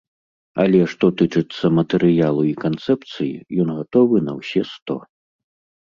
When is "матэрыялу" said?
1.81-2.41